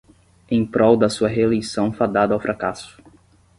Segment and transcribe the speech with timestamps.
[0.49, 2.99] Em prol da sua reeleição fadada ao fracasso